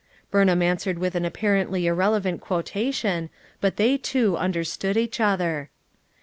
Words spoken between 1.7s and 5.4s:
ir relevant quotation, but they two understood each